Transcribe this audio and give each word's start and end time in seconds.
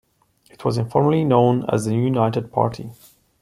It 0.49 0.65
was 0.65 0.79
informally 0.79 1.23
known 1.23 1.63
as 1.69 1.85
the 1.85 1.93
United 1.93 2.51
Party. 2.51 2.89